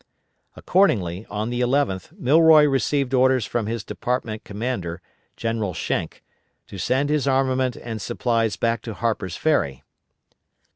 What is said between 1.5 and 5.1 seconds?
the 11th, Milroy received orders from his department commander,